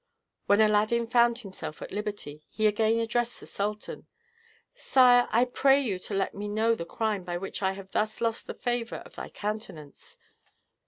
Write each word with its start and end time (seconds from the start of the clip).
When 0.47 0.61
Aladdin 0.61 1.05
found 1.05 1.37
himself 1.37 1.79
at 1.79 1.91
liberty, 1.91 2.47
he 2.49 2.65
again 2.65 2.97
addressed 2.99 3.39
the 3.39 3.45
sultan: 3.45 4.07
"Sire, 4.73 5.27
I 5.29 5.45
pray 5.45 5.79
you 5.79 5.99
to 5.99 6.15
let 6.15 6.33
me 6.33 6.47
know 6.47 6.73
the 6.73 6.85
crime 6.87 7.23
by 7.23 7.37
which 7.37 7.61
I 7.61 7.73
have 7.73 7.91
thus 7.91 8.19
lost 8.19 8.47
the 8.47 8.55
favor 8.55 9.03
of 9.05 9.13
thy 9.13 9.29
countenance." 9.29 10.17